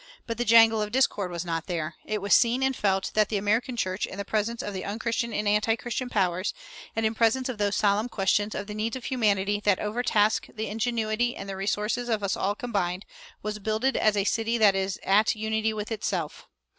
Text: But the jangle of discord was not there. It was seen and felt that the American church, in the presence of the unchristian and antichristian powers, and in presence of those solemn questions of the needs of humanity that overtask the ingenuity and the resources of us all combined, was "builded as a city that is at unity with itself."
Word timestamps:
But 0.25 0.39
the 0.39 0.45
jangle 0.45 0.81
of 0.81 0.91
discord 0.91 1.29
was 1.29 1.45
not 1.45 1.67
there. 1.67 1.93
It 2.05 2.23
was 2.23 2.33
seen 2.33 2.63
and 2.63 2.75
felt 2.75 3.11
that 3.13 3.29
the 3.29 3.37
American 3.37 3.77
church, 3.77 4.07
in 4.07 4.17
the 4.17 4.25
presence 4.25 4.63
of 4.63 4.73
the 4.73 4.83
unchristian 4.83 5.31
and 5.31 5.47
antichristian 5.47 6.09
powers, 6.09 6.55
and 6.95 7.05
in 7.05 7.13
presence 7.13 7.49
of 7.49 7.59
those 7.59 7.75
solemn 7.75 8.09
questions 8.09 8.55
of 8.55 8.65
the 8.65 8.73
needs 8.73 8.95
of 8.95 9.05
humanity 9.05 9.59
that 9.63 9.77
overtask 9.77 10.55
the 10.55 10.65
ingenuity 10.69 11.35
and 11.35 11.47
the 11.47 11.55
resources 11.55 12.09
of 12.09 12.23
us 12.23 12.35
all 12.35 12.55
combined, 12.55 13.05
was 13.43 13.59
"builded 13.59 13.95
as 13.95 14.17
a 14.17 14.23
city 14.23 14.57
that 14.57 14.73
is 14.73 14.99
at 15.03 15.35
unity 15.35 15.71
with 15.71 15.91
itself." 15.91 16.47